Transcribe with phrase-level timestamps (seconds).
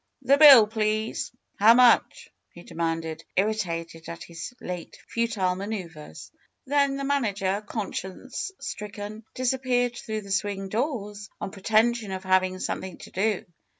[0.25, 1.31] ^'The bill, please!
[1.59, 6.31] How much?" he demanded, irri tated at his late futile maneuvers.
[6.65, 12.81] Then the manager, conscience stricken, disappeared through the swing doors, on pretention of having some
[12.81, 13.45] thing to do.